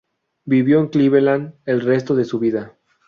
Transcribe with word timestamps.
Vivió 0.45 0.79
en 0.79 0.87
Cleveland 0.87 1.53
el 1.67 1.81
resto 1.81 2.15
de 2.15 2.25
su 2.25 2.39
vida. 2.39 2.75